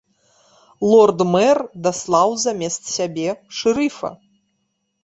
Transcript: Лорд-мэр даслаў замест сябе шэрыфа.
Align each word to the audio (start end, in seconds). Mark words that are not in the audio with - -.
Лорд-мэр 0.91 1.57
даслаў 1.89 2.29
замест 2.45 2.83
сябе 2.95 3.29
шэрыфа. 3.61 4.11